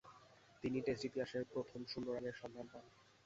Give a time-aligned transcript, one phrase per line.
[0.63, 2.85] তিনি টেস্ট ইতিহাসের প্রথম শূন্য রানের সন্ধান পান।